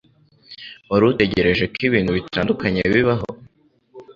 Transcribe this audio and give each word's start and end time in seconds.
Wari 0.89 1.03
utegereje 1.11 1.63
ko 1.71 1.77
ibintu 1.87 2.11
bitandukanye 2.17 2.81
bibaho? 2.93 3.27